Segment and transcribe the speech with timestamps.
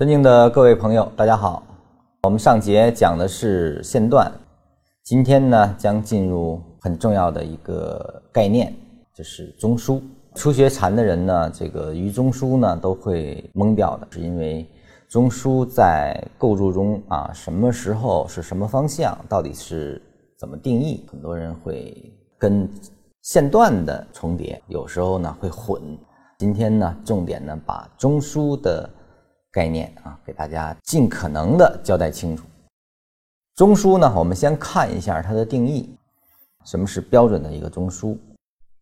[0.00, 1.62] 尊敬的各位朋友，大家好。
[2.22, 4.32] 我们上节讲的是线段，
[5.02, 8.74] 今天呢将进入很重要的一个概念，
[9.14, 10.00] 就是中枢。
[10.34, 14.66] 初学禅的人呢，这个于中枢呢都会懵掉的，是因为
[15.06, 20.00] 中枢在构筑中啊，什么时候是什么方向，到底是
[20.38, 21.04] 怎么定义？
[21.12, 21.94] 很多人会
[22.38, 22.66] 跟
[23.20, 25.78] 线段的重叠，有时候呢会混。
[26.38, 28.88] 今天呢，重点呢把中枢的。
[29.52, 32.44] 概念啊，给大家尽可能的交代清楚。
[33.56, 35.90] 中枢呢，我们先看一下它的定义，
[36.64, 38.16] 什么是标准的一个中枢？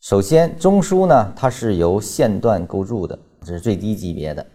[0.00, 4.46] 首先，中枢呢，它是由线段构筑的，这是最低级别的，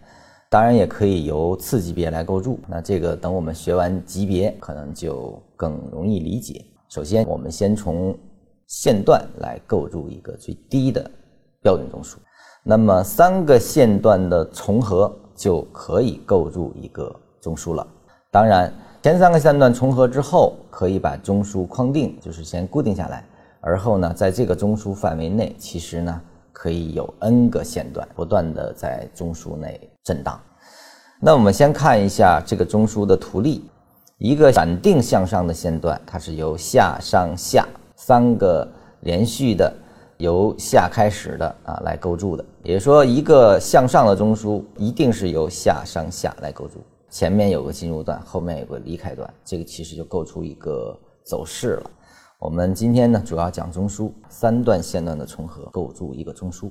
[0.48, 2.58] 当然也可以由次级别来构筑。
[2.68, 6.64] 那这个等我们学完级别，可能就更容易理解。
[6.88, 8.16] 首先，我们先从
[8.68, 11.10] 线段来构筑一个最低的
[11.60, 12.14] 标准中枢。
[12.62, 15.14] 那么，三个线段的重合。
[15.34, 17.86] 就可以构筑一个中枢了。
[18.30, 23.24] 当然，前三个线段重合之后，可以把中枢框定，就是先固定下来。
[23.60, 26.20] 而后呢，在这个中枢范围内，其实呢
[26.52, 30.40] 可以有 n 个线段不断的在中枢内震荡。
[31.20, 33.64] 那我们先看一下这个中枢的图例，
[34.18, 38.66] 一个反定向上的线段，它是由下上下三个
[39.00, 39.72] 连续的。
[40.24, 51.90] 由下开始的啊来构筑的，也就是说，一个向上的中枢一定是由下上下来构筑，前面有个进入段，后面有个离开段，这个其实就构出一个走势了。
[52.38, 56.70] 我们今天呢主要讲中枢，三段线段的重合构筑一个中枢。